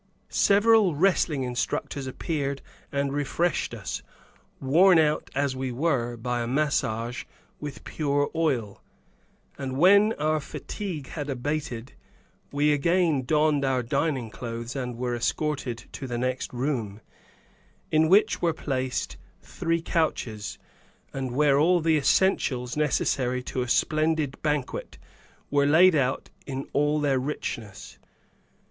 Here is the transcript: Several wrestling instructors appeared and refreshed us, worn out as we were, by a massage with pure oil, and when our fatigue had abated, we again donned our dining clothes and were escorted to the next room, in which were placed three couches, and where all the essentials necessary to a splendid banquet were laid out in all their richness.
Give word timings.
Several 0.29 0.95
wrestling 0.95 1.43
instructors 1.43 2.07
appeared 2.07 2.63
and 2.91 3.13
refreshed 3.13 3.75
us, 3.75 4.01
worn 4.59 4.97
out 4.97 5.29
as 5.35 5.55
we 5.55 5.71
were, 5.71 6.17
by 6.17 6.41
a 6.41 6.47
massage 6.47 7.23
with 7.59 7.83
pure 7.83 8.31
oil, 8.33 8.81
and 9.59 9.77
when 9.77 10.13
our 10.13 10.39
fatigue 10.39 11.09
had 11.09 11.29
abated, 11.29 11.93
we 12.51 12.73
again 12.73 13.25
donned 13.25 13.63
our 13.63 13.83
dining 13.83 14.31
clothes 14.31 14.75
and 14.75 14.97
were 14.97 15.13
escorted 15.13 15.83
to 15.91 16.07
the 16.07 16.17
next 16.17 16.51
room, 16.51 16.99
in 17.91 18.09
which 18.09 18.41
were 18.41 18.53
placed 18.55 19.17
three 19.43 19.83
couches, 19.83 20.57
and 21.13 21.35
where 21.35 21.59
all 21.59 21.79
the 21.79 21.95
essentials 21.95 22.75
necessary 22.75 23.43
to 23.43 23.61
a 23.61 23.67
splendid 23.67 24.41
banquet 24.41 24.97
were 25.51 25.67
laid 25.67 25.93
out 25.93 26.31
in 26.47 26.65
all 26.73 26.99
their 26.99 27.19
richness. 27.19 27.99